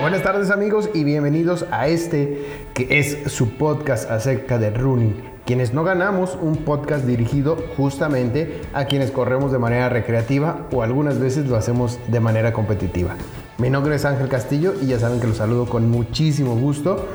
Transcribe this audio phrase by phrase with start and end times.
[0.00, 5.14] Buenas tardes amigos y bienvenidos a este que es su podcast acerca de running.
[5.44, 11.18] Quienes no ganamos, un podcast dirigido justamente a quienes corremos de manera recreativa o algunas
[11.20, 13.14] veces lo hacemos de manera competitiva.
[13.58, 17.06] Mi nombre es Ángel Castillo y ya saben que los saludo con muchísimo gusto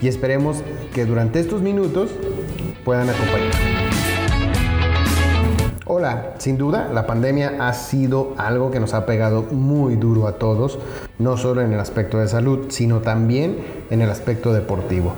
[0.00, 0.62] y esperemos
[0.94, 2.10] que durante estos minutos
[2.84, 3.47] puedan acompañarme.
[5.90, 10.32] Hola, sin duda la pandemia ha sido algo que nos ha pegado muy duro a
[10.32, 10.78] todos,
[11.18, 13.56] no solo en el aspecto de salud, sino también
[13.88, 15.14] en el aspecto deportivo,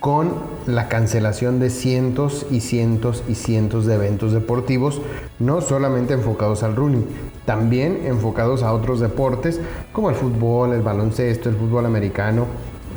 [0.00, 0.32] con
[0.64, 5.02] la cancelación de cientos y cientos y cientos de eventos deportivos,
[5.38, 7.04] no solamente enfocados al running,
[7.44, 9.60] también enfocados a otros deportes
[9.92, 12.46] como el fútbol, el baloncesto, el fútbol americano,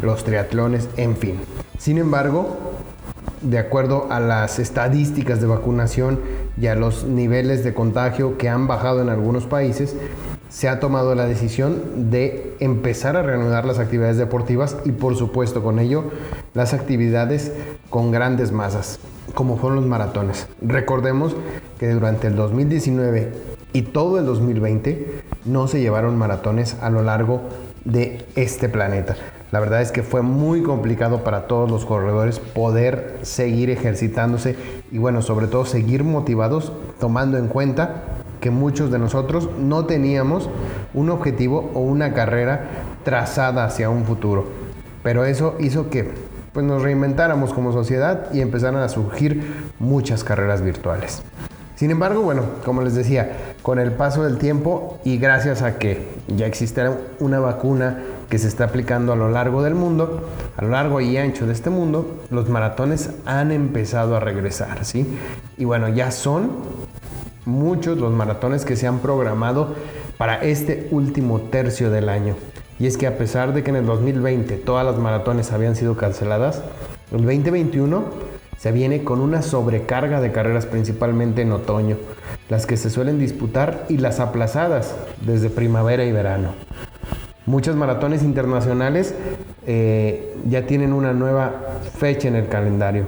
[0.02, 1.38] los triatlones, en fin.
[1.78, 2.56] Sin embargo,
[3.42, 6.20] de acuerdo a las estadísticas de vacunación
[6.60, 9.96] y a los niveles de contagio que han bajado en algunos países,
[10.50, 15.64] se ha tomado la decisión de empezar a reanudar las actividades deportivas y por supuesto
[15.64, 16.06] con ello
[16.54, 17.54] las actividades
[17.90, 19.00] con grandes masas,
[19.36, 20.48] como fueron los maratones.
[20.62, 21.36] Recordemos
[21.80, 23.32] que durante el 2019
[23.74, 27.42] y todo el 2020 no se llevaron maratones a lo largo
[27.86, 29.16] de este planeta.
[29.52, 34.56] La verdad es que fue muy complicado para todos los corredores poder seguir ejercitándose
[34.92, 38.04] y bueno, sobre todo seguir motivados tomando en cuenta
[38.42, 40.50] que muchos de nosotros no teníamos
[40.94, 42.70] un objetivo o una carrera
[43.04, 44.46] trazada hacia un futuro.
[45.02, 46.12] Pero eso hizo que
[46.54, 51.24] pues, nos reinventáramos como sociedad y empezaran a surgir muchas carreras virtuales.
[51.80, 56.10] Sin embargo, bueno, como les decía, con el paso del tiempo y gracias a que
[56.28, 56.86] ya existe
[57.22, 61.16] una vacuna que se está aplicando a lo largo del mundo, a lo largo y
[61.16, 65.08] ancho de este mundo, los maratones han empezado a regresar, ¿sí?
[65.58, 66.50] Y bueno, ya son
[67.46, 69.74] muchos los maratones que se han programado
[70.18, 72.36] para este último tercio del año.
[72.78, 75.96] Y es que a pesar de que en el 2020 todas las maratones habían sido
[75.96, 76.62] canceladas,
[77.14, 78.29] el 2021
[78.60, 81.96] se viene con una sobrecarga de carreras principalmente en otoño,
[82.50, 86.50] las que se suelen disputar y las aplazadas desde primavera y verano.
[87.46, 89.16] Muchas maratones internacionales
[89.66, 91.54] eh, ya tienen una nueva
[91.98, 93.06] fecha en el calendario.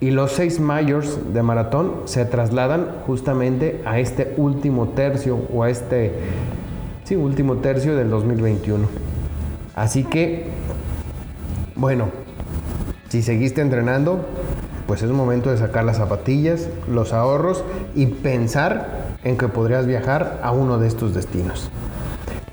[0.00, 5.70] Y los seis mayors de maratón se trasladan justamente a este último tercio o a
[5.70, 6.12] este
[7.04, 8.86] sí, último tercio del 2021.
[9.74, 10.48] Así que,
[11.74, 12.08] bueno,
[13.08, 14.26] si seguiste entrenando,
[14.86, 17.64] pues es momento de sacar las zapatillas, los ahorros
[17.94, 21.70] y pensar en que podrías viajar a uno de estos destinos.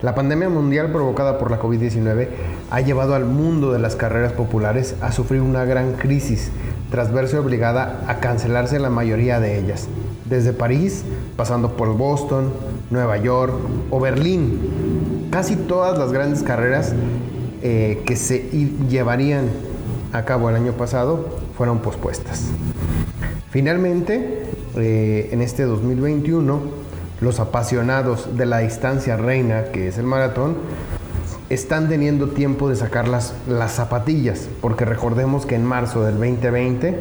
[0.01, 2.27] La pandemia mundial provocada por la COVID-19
[2.71, 6.49] ha llevado al mundo de las carreras populares a sufrir una gran crisis
[6.89, 9.87] tras verse obligada a cancelarse la mayoría de ellas,
[10.25, 11.03] desde París,
[11.37, 12.51] pasando por Boston,
[12.89, 13.53] Nueva York
[13.91, 15.27] o Berlín.
[15.29, 16.93] Casi todas las grandes carreras
[17.61, 18.39] eh, que se
[18.89, 19.49] llevarían
[20.13, 22.51] a cabo el año pasado fueron pospuestas.
[23.49, 24.45] Finalmente,
[24.75, 26.61] eh, en este 2021,
[27.21, 30.55] los apasionados de la distancia reina, que es el maratón,
[31.49, 36.97] están teniendo tiempo de sacar las, las zapatillas, porque recordemos que en marzo del 2020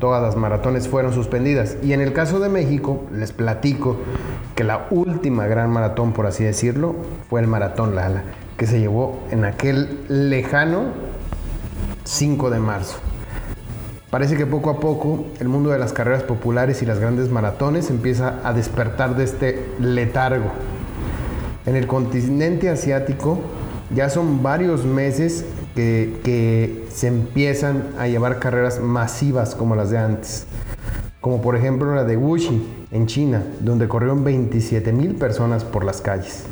[0.00, 1.76] todas las maratones fueron suspendidas.
[1.82, 3.98] Y en el caso de México, les platico
[4.54, 6.96] que la última gran maratón, por así decirlo,
[7.28, 8.22] fue el Maratón Lala,
[8.56, 10.84] que se llevó en aquel lejano
[12.06, 12.98] 5 de marzo.
[14.10, 17.90] Parece que poco a poco el mundo de las carreras populares y las grandes maratones
[17.90, 20.52] empieza a despertar de este letargo.
[21.66, 23.40] En el continente asiático
[23.94, 25.44] ya son varios meses
[25.74, 30.46] que, se empiezan a llevar carreras masivas como las de antes.
[31.20, 32.62] Como por ejemplo la de Wuxi
[32.92, 36.44] en China, donde corrieron 27 mil personas por las calles.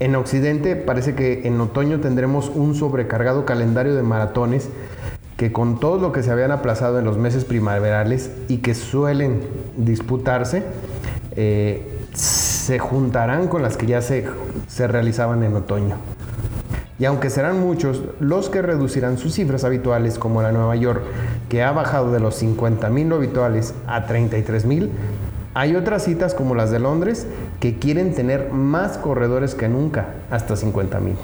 [0.00, 4.68] En Occidente parece que en otoño tendremos un sobrecargado calendario de maratones
[5.36, 9.40] que con todo lo que se habían aplazado en los meses primaverales y que suelen
[9.76, 10.64] disputarse,
[11.36, 14.26] eh, se juntarán con las que ya se,
[14.66, 15.96] se realizaban en otoño.
[16.98, 21.02] Y aunque serán muchos los que reducirán sus cifras habituales, como la Nueva York,
[21.48, 24.90] que ha bajado de los 50.000 habituales a 33.000,
[25.58, 27.26] hay otras citas como las de Londres
[27.58, 31.14] que quieren tener más corredores que nunca, hasta 50.000.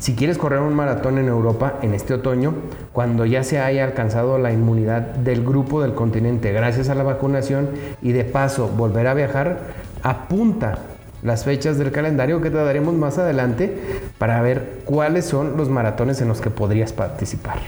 [0.00, 2.54] Si quieres correr un maratón en Europa en este otoño,
[2.92, 7.68] cuando ya se haya alcanzado la inmunidad del grupo del continente gracias a la vacunación
[8.02, 9.60] y de paso volver a viajar,
[10.02, 10.78] apunta
[11.22, 13.78] las fechas del calendario que te daremos más adelante
[14.18, 17.58] para ver cuáles son los maratones en los que podrías participar.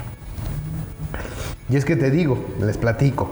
[1.71, 3.31] Y es que te digo, les platico,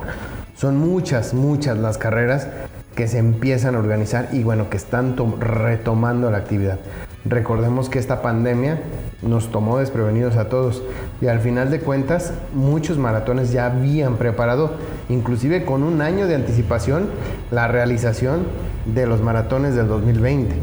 [0.64, 2.48] son muchas, muchas las carreras
[2.96, 6.78] que se empiezan a organizar y bueno, que están retomando la actividad.
[7.26, 8.80] Recordemos que esta pandemia
[9.20, 10.82] nos tomó desprevenidos a todos
[11.20, 14.70] y al final de cuentas muchos maratones ya habían preparado,
[15.10, 17.10] inclusive con un año de anticipación,
[17.50, 18.46] la realización
[18.86, 20.54] de los maratones del 2020.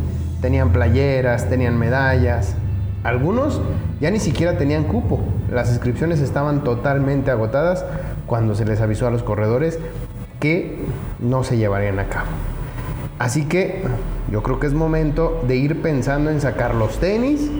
[0.41, 2.55] Tenían playeras, tenían medallas,
[3.03, 3.61] algunos
[3.99, 5.19] ya ni siquiera tenían cupo,
[5.51, 7.85] las inscripciones estaban totalmente agotadas
[8.31, 9.77] cuando se les avisó a los corredores
[10.39, 10.77] que
[11.19, 12.29] no se llevarían a cabo.
[13.19, 13.83] Así que
[14.31, 17.51] yo creo que es momento de ir pensando en sacar los tenis,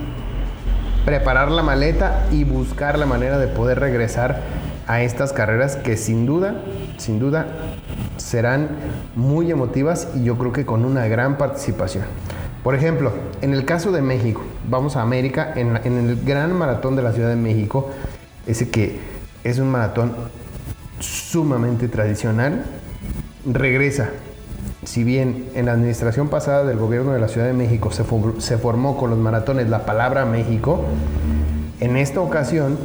[1.04, 4.44] preparar la maleta y buscar la manera de poder regresar
[4.88, 6.62] a estas carreras que sin duda,
[6.96, 7.48] sin duda
[8.16, 8.70] serán
[9.18, 12.06] muy emotivas y yo creo que con una gran participación.
[12.64, 16.96] Por ejemplo, en el caso de México, vamos a América, en, en el gran maratón
[16.96, 17.90] de la Ciudad de México,
[18.48, 19.00] ese que
[19.44, 20.14] es un maratón
[21.02, 22.64] sumamente tradicional,
[23.46, 24.10] regresa
[24.84, 28.04] si bien en la administración pasada del gobierno de la Ciudad de México se,
[28.58, 30.86] formó con los maratones la palabra México,
[31.80, 32.78] en esta ocasión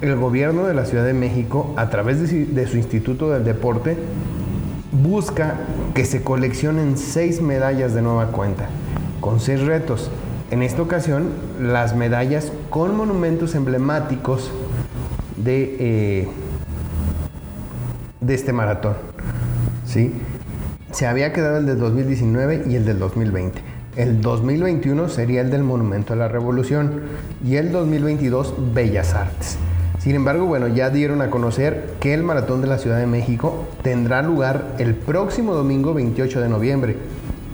[0.00, 3.96] el gobierno de la Ciudad de México, a través de, de su Instituto del Deporte,
[4.90, 5.54] busca
[5.94, 8.66] que se coleccionen seis medallas de nueva cuenta,
[9.20, 10.10] con seis retos.
[10.50, 11.30] En esta ocasión,
[11.60, 14.50] las medallas con monumentos emblemáticos
[15.36, 16.28] de, eh,
[18.26, 18.94] de este maratón.
[19.86, 20.12] ¿sí?
[20.96, 23.60] se había quedado el del 2019 y el del 2020.
[23.96, 27.02] El 2021 sería el del Monumento a la Revolución
[27.44, 29.58] y el 2022 Bellas Artes.
[29.98, 33.66] Sin embargo, bueno, ya dieron a conocer que el Maratón de la Ciudad de México
[33.82, 36.96] tendrá lugar el próximo domingo 28 de noviembre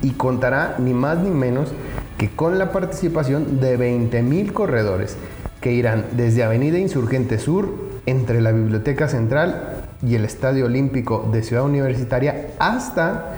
[0.01, 1.73] y contará ni más ni menos
[2.17, 5.17] que con la participación de 20.000 corredores
[5.59, 11.43] que irán desde Avenida Insurgente Sur entre la Biblioteca Central y el Estadio Olímpico de
[11.43, 13.35] Ciudad Universitaria hasta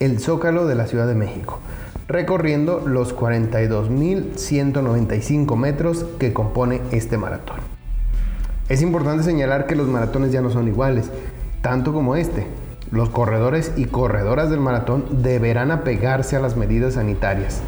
[0.00, 1.60] el Zócalo de la Ciudad de México,
[2.08, 7.58] recorriendo los 42.195 metros que compone este maratón.
[8.68, 11.10] Es importante señalar que los maratones ya no son iguales,
[11.60, 12.46] tanto como este.
[12.90, 17.60] Los corredores y corredoras del maratón deberán apegarse a las medidas sanitarias.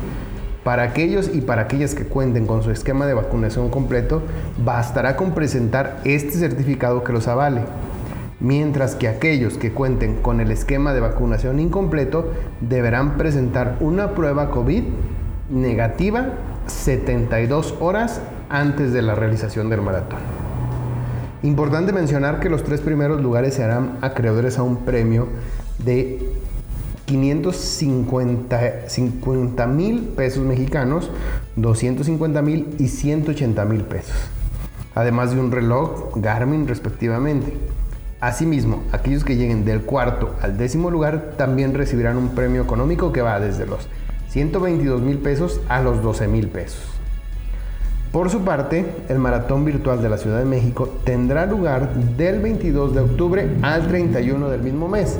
[0.65, 4.23] Para aquellos y para aquellas que cuenten con su esquema de vacunación completo,
[4.65, 7.63] bastará con presentar este certificado que los avale
[8.41, 14.51] mientras que aquellos que cuenten con el esquema de vacunación incompleto deberán presentar una prueba
[14.51, 14.85] COVID
[15.51, 16.35] negativa
[16.67, 20.19] 72 horas antes de la realización del maratón.
[21.43, 25.29] Importante mencionar que los tres primeros lugares se harán acreedores a un premio
[25.79, 26.33] de
[27.07, 31.11] 550 mil pesos mexicanos,
[31.57, 34.17] 250 mil y 180 mil pesos,
[34.95, 37.55] además de un reloj Garmin respectivamente.
[38.21, 43.23] Asimismo, aquellos que lleguen del cuarto al décimo lugar también recibirán un premio económico que
[43.23, 43.89] va desde los
[44.31, 46.83] 122 mil pesos a los 12 mil pesos.
[48.11, 52.93] Por su parte, el maratón virtual de la Ciudad de México tendrá lugar del 22
[52.95, 55.17] de octubre al 31 del mismo mes.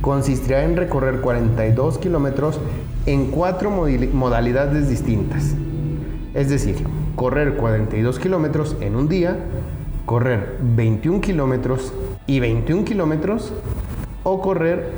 [0.00, 2.58] Consistirá en recorrer 42 kilómetros
[3.06, 5.54] en cuatro modalidades distintas.
[6.34, 6.84] Es decir,
[7.14, 9.36] correr 42 kilómetros en un día,
[10.04, 11.92] correr 21 kilómetros
[12.26, 13.52] y 21 kilómetros
[14.22, 14.90] o correr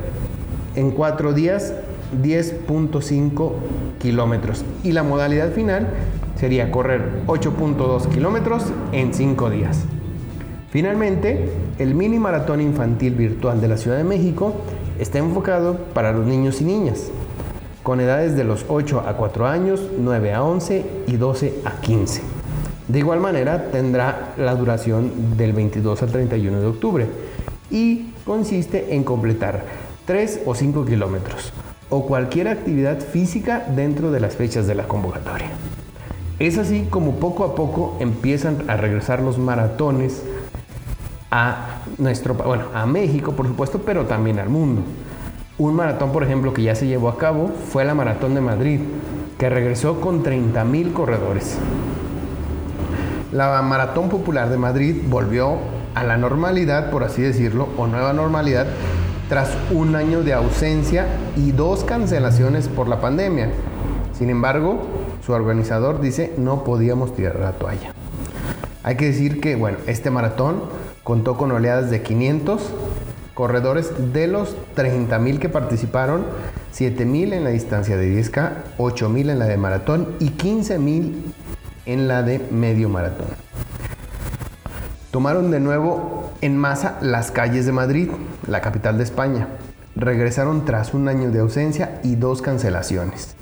[0.75, 1.73] en 4 días
[2.21, 3.51] 10.5
[3.99, 4.63] kilómetros.
[4.83, 5.87] Y la modalidad final
[6.39, 9.83] sería correr 8.2 kilómetros en 5 días.
[10.69, 11.49] Finalmente,
[11.79, 14.53] el mini maratón infantil virtual de la Ciudad de México
[14.99, 17.09] está enfocado para los niños y niñas,
[17.83, 22.36] con edades de los 8 a 4 años, 9 a 11 y 12 a 15.
[22.87, 27.07] De igual manera, tendrá la duración del 22 al 31 de octubre
[27.69, 29.65] y consiste en completar
[30.05, 31.51] 3 o 5 kilómetros
[31.89, 35.49] o cualquier actividad física dentro de las fechas de la convocatoria.
[36.39, 40.23] Es así como poco a poco empiezan a regresar los maratones
[41.31, 44.83] a nuestro bueno, a México, por supuesto, pero también al mundo.
[45.57, 48.79] Un maratón, por ejemplo, que ya se llevó a cabo fue la Maratón de Madrid,
[49.39, 51.57] que regresó con 30.000 corredores.
[53.31, 55.57] La Maratón Popular de Madrid volvió
[55.95, 58.67] a la normalidad, por así decirlo, o nueva normalidad,
[59.27, 63.49] tras un año de ausencia y dos cancelaciones por la pandemia.
[64.17, 64.81] Sin embargo,
[65.25, 67.91] su organizador dice no podíamos tirar la toalla.
[68.83, 70.61] Hay que decir que, bueno, este maratón
[71.03, 72.61] contó con oleadas de 500
[73.33, 76.23] corredores de los 30.000 que participaron,
[76.73, 81.26] 7.000 en la distancia de 10K, 8.000 en la de maratón y 15.000
[81.87, 83.27] en la de medio maratón.
[85.09, 88.09] Tomaron de nuevo en masa las calles de Madrid,
[88.45, 89.47] la capital de España.
[89.95, 93.35] Regresaron tras un año de ausencia y dos cancelaciones.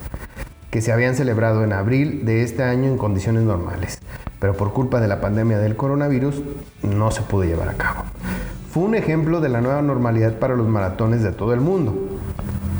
[0.70, 4.00] que se habían celebrado en abril de este año en condiciones normales,
[4.42, 6.44] pero por culpa de la pandemia del coronavirus
[6.84, 8.04] no se pudo llevar a cabo.
[8.72, 11.96] Fue un ejemplo de la nueva normalidad para los maratones de todo el mundo,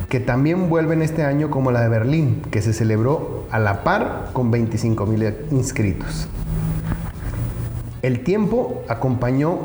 [0.10, 4.32] que también vuelven este año como la de Berlín, que se celebró a la par
[4.34, 6.28] con 25 mil inscritos.
[8.02, 9.60] El tiempo acompañó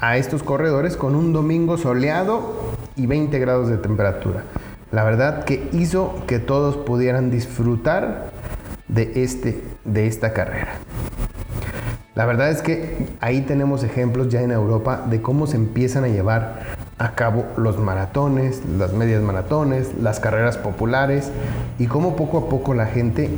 [0.00, 2.56] a estos corredores con un domingo soleado
[2.96, 4.42] y 20 grados de temperatura.
[4.90, 8.32] La verdad que hizo que todos pudieran disfrutar
[8.88, 10.78] de, este, de esta carrera.
[12.16, 16.08] La verdad es que ahí tenemos ejemplos ya en Europa de cómo se empiezan a
[16.08, 21.30] llevar a cabo los maratones, las medias maratones, las carreras populares
[21.78, 23.30] y cómo poco a poco la gente,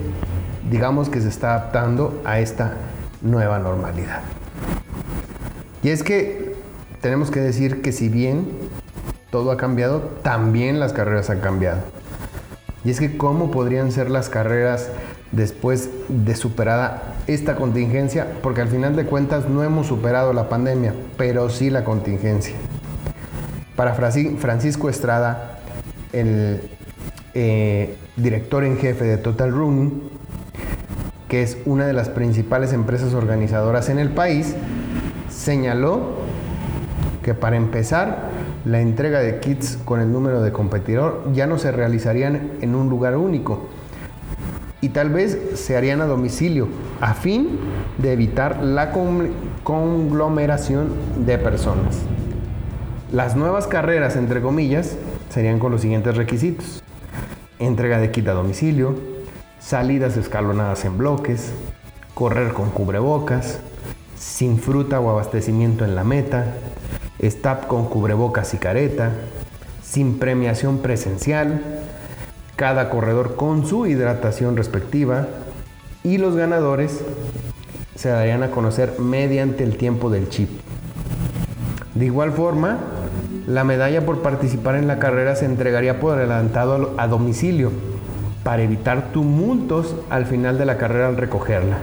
[0.70, 2.74] digamos que se está adaptando a esta
[3.20, 4.20] nueva normalidad.
[5.82, 6.54] Y es que
[7.00, 8.46] tenemos que decir que si bien
[9.30, 11.80] todo ha cambiado, también las carreras han cambiado.
[12.84, 14.88] Y es que cómo podrían ser las carreras
[15.32, 20.94] después de superada esta contingencia, porque al final de cuentas no hemos superado la pandemia,
[21.16, 22.54] pero sí la contingencia.
[23.78, 25.60] Para Francisco Estrada,
[26.12, 26.60] el
[27.34, 30.02] eh, director en jefe de Total Running,
[31.28, 34.56] que es una de las principales empresas organizadoras en el país,
[35.30, 36.16] señaló
[37.22, 38.30] que para empezar,
[38.64, 42.88] la entrega de kits con el número de competidor ya no se realizarían en un
[42.88, 43.68] lugar único
[44.80, 46.66] y tal vez se harían a domicilio
[47.00, 47.60] a fin
[47.98, 48.90] de evitar la
[49.62, 50.88] conglomeración
[51.24, 52.00] de personas.
[53.12, 54.98] Las nuevas carreras, entre comillas,
[55.30, 56.82] serían con los siguientes requisitos.
[57.58, 58.96] Entrega de kit a domicilio,
[59.58, 61.54] salidas escalonadas en bloques,
[62.12, 63.60] correr con cubrebocas,
[64.14, 66.56] sin fruta o abastecimiento en la meta,
[67.18, 69.12] stop con cubrebocas y careta,
[69.82, 71.62] sin premiación presencial,
[72.56, 75.28] cada corredor con su hidratación respectiva
[76.04, 77.00] y los ganadores
[77.94, 80.50] se darían a conocer mediante el tiempo del chip.
[81.94, 82.78] De igual forma,
[83.48, 87.72] la medalla por participar en la carrera se entregaría por adelantado a domicilio
[88.44, 91.78] para evitar tumultos al final de la carrera al recogerla.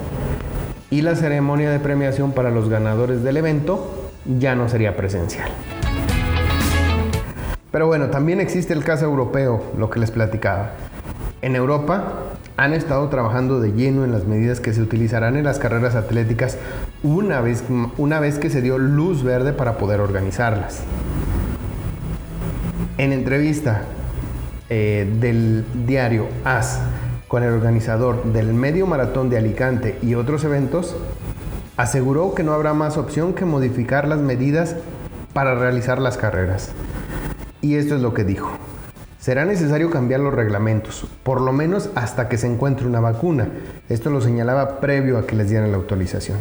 [0.91, 5.50] Y la ceremonia de premiación para los ganadores del evento ya no sería presencial.
[7.72, 10.69] Pero bueno, también existe el caso europeo, lo que les platicaba.
[11.41, 12.13] En Europa
[12.57, 16.60] han estado trabajando de lleno en las medidas que se utilizarán en las carreras atléticas
[17.01, 17.63] una vez,
[17.98, 20.84] una vez que se dio luz verde para poder organizarlas.
[22.97, 23.81] En entrevista
[24.69, 26.79] eh, del diario AS
[27.27, 30.95] con el organizador del Medio Maratón de Alicante y otros eventos,
[31.75, 34.77] aseguró que no habrá más opción que modificar las medidas
[35.33, 36.71] para realizar las carreras.
[37.59, 38.51] Y esto es lo que dijo.
[39.19, 43.49] Será necesario cambiar los reglamentos, por lo menos hasta que se encuentre una vacuna.
[43.89, 46.37] Esto lo señalaba previo a que les dieran la autorización.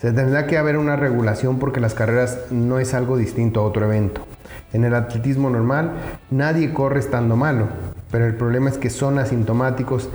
[0.00, 3.84] Se tendrá que haber una regulación porque las carreras no es algo distinto a otro
[3.84, 4.26] evento.
[4.72, 5.92] En el atletismo normal
[6.30, 7.68] nadie corre estando malo,
[8.10, 10.08] pero el problema es que son asintomáticos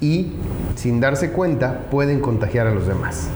[0.00, 0.32] y
[0.76, 3.28] sin darse cuenta pueden contagiar a los demás.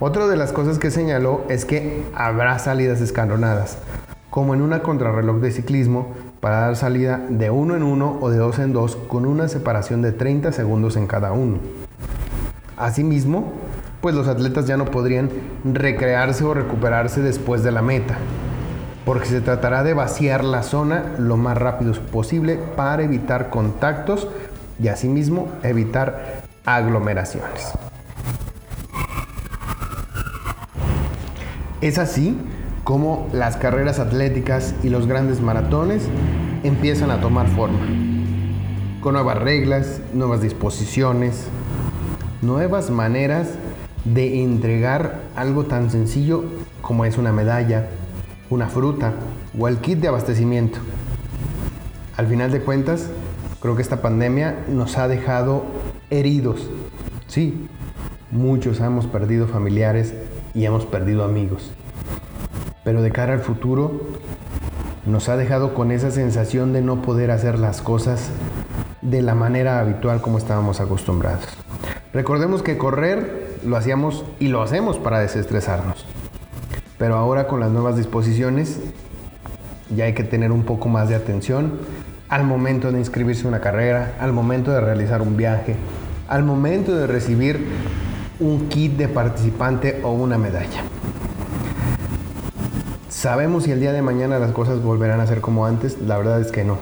[0.00, 3.78] Otra de las cosas que señaló es que habrá salidas escalonadas,
[4.30, 8.38] como en una contrarreloj de ciclismo, para dar salida de uno en uno o de
[8.38, 11.58] dos en dos con una separación de 30 segundos en cada uno.
[12.76, 13.54] Asimismo,
[14.00, 15.30] pues los atletas ya no podrían
[15.64, 18.18] recrearse o recuperarse después de la meta,
[19.08, 24.28] porque se tratará de vaciar la zona lo más rápido posible para evitar contactos
[24.78, 27.72] y asimismo evitar aglomeraciones.
[31.80, 32.36] Es así
[32.84, 36.06] como las carreras atléticas y los grandes maratones
[36.62, 37.78] empiezan a tomar forma,
[39.00, 41.46] con nuevas reglas, nuevas disposiciones,
[42.42, 43.48] nuevas maneras
[44.04, 46.44] de entregar algo tan sencillo
[46.82, 47.88] como es una medalla,
[48.50, 49.12] una fruta
[49.58, 50.78] o el kit de abastecimiento.
[52.16, 53.10] Al final de cuentas,
[53.60, 55.64] creo que esta pandemia nos ha dejado
[56.10, 56.68] heridos.
[57.26, 57.68] Sí,
[58.30, 60.14] muchos hemos perdido familiares
[60.54, 61.72] y hemos perdido amigos.
[62.84, 64.00] Pero de cara al futuro,
[65.06, 68.30] nos ha dejado con esa sensación de no poder hacer las cosas
[69.02, 71.46] de la manera habitual como estábamos acostumbrados.
[72.12, 76.06] Recordemos que correr lo hacíamos y lo hacemos para desestresarnos.
[76.98, 78.80] Pero ahora con las nuevas disposiciones
[79.94, 81.78] ya hay que tener un poco más de atención
[82.28, 85.76] al momento de inscribirse en una carrera, al momento de realizar un viaje,
[86.28, 87.66] al momento de recibir
[88.40, 90.82] un kit de participante o una medalla.
[93.08, 96.00] ¿Sabemos si el día de mañana las cosas volverán a ser como antes?
[96.00, 96.78] La verdad es que no.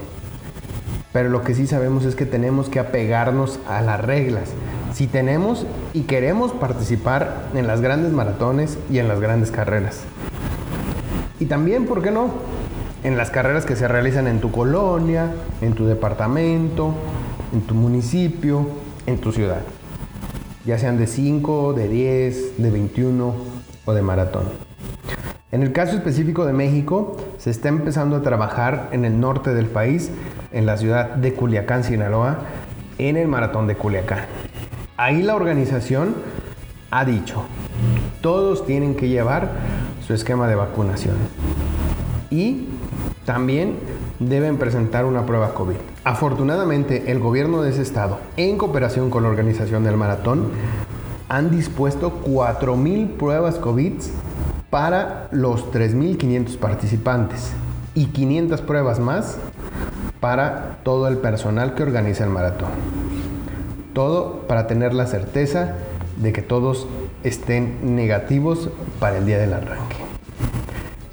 [1.12, 4.50] pero lo que sí sabemos es que tenemos que apegarnos a las reglas.
[4.92, 10.02] Si tenemos y queremos participar en las grandes maratones y en las grandes carreras.
[11.40, 12.34] Y también, ¿por qué no?
[13.02, 16.92] En las carreras que se realizan en tu colonia, en tu departamento,
[17.54, 18.68] en tu municipio,
[19.06, 19.62] en tu ciudad.
[20.66, 23.34] Ya sean de 5, de 10, de 21
[23.86, 24.44] o de maratón.
[25.50, 29.64] En el caso específico de México, se está empezando a trabajar en el norte del
[29.64, 30.10] país,
[30.52, 32.40] en la ciudad de Culiacán, Sinaloa,
[32.98, 34.26] en el maratón de Culiacán.
[34.98, 36.14] Ahí la organización
[36.90, 37.42] ha dicho,
[38.22, 39.50] todos tienen que llevar
[40.06, 41.16] su esquema de vacunación
[42.30, 42.68] y
[43.26, 43.74] también
[44.20, 45.76] deben presentar una prueba COVID.
[46.04, 50.48] Afortunadamente, el gobierno de ese estado, en cooperación con la organización del maratón,
[51.28, 53.92] han dispuesto 4.000 pruebas COVID
[54.70, 57.50] para los 3.500 participantes
[57.94, 59.36] y 500 pruebas más
[60.20, 62.70] para todo el personal que organiza el maratón.
[63.96, 65.72] Todo para tener la certeza
[66.20, 66.86] de que todos
[67.24, 68.68] estén negativos
[69.00, 69.96] para el día del arranque.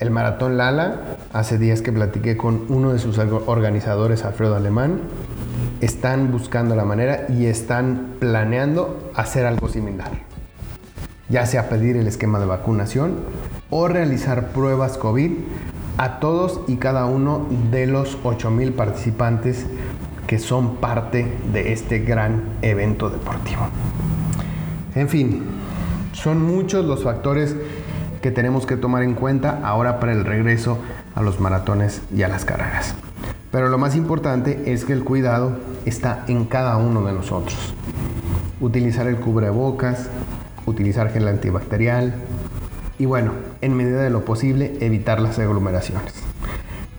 [0.02, 1.00] El maratón Lala,
[1.32, 5.00] hace días que platiqué con uno de sus organizadores, Alfredo Alemán,
[5.80, 10.12] están buscando la manera y están planeando hacer algo similar.
[11.30, 13.16] Ya sea pedir el esquema de vacunación
[13.70, 15.32] o realizar pruebas COVID
[15.98, 19.68] a todos y cada uno de los 8.000 participantes
[20.28, 23.68] que son parte de este gran evento deportivo.
[24.96, 25.44] En fin,
[26.14, 27.56] son muchos los factores
[28.22, 30.78] que tenemos que tomar en cuenta ahora para el regreso
[31.16, 32.96] a los maratones y a las carreras.
[33.52, 37.74] Pero lo más importante es que el cuidado está en cada uno de nosotros.
[38.62, 40.10] Utilizar el cubrebocas,
[40.66, 42.16] utilizar gel antibacterial
[42.98, 46.14] y bueno, en medida de lo posible evitar las aglomeraciones.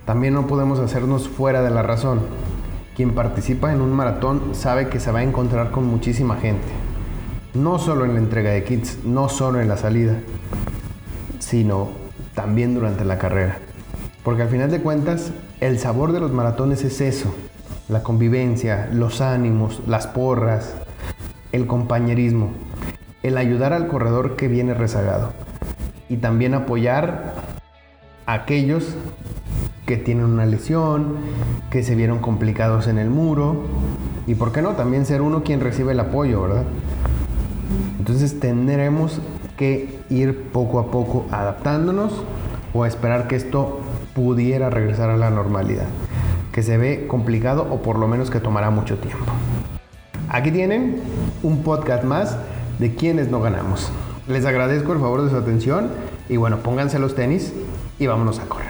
[0.05, 2.21] También no podemos hacernos fuera de la razón.
[2.95, 6.69] Quien participa en un maratón sabe que se va a encontrar con muchísima gente.
[7.53, 10.15] No solo en la entrega de kits, no solo en la salida,
[11.41, 11.89] sino
[12.35, 13.59] también durante la carrera.
[14.23, 17.35] Porque al final de cuentas, el sabor de los maratones es eso,
[17.89, 20.77] la convivencia, los ánimos, las porras,
[21.51, 22.53] el compañerismo,
[23.25, 25.33] el ayudar al corredor que viene rezagado
[26.09, 27.35] y también apoyar
[28.27, 28.95] a aquellos
[29.87, 31.17] que tienen una lesión,
[31.71, 33.65] que se vieron complicados en el muro
[34.27, 36.65] y por qué no, también ser uno quien recibe el apoyo, ¿verdad?
[37.99, 39.21] Entonces tendremos
[39.57, 42.25] que ir poco a poco adaptándonos
[42.73, 43.81] o esperar que esto
[44.15, 45.87] pudiera regresar a la normalidad,
[46.53, 49.25] que se ve complicado o por lo menos que tomará mucho tiempo.
[50.29, 51.01] Aquí tienen
[51.43, 52.37] un podcast más
[52.79, 53.91] de quienes no ganamos.
[54.27, 55.91] Les agradezco el favor de su atención
[56.29, 57.53] y bueno, pónganse los tenis
[57.99, 58.64] y vámonos a correr.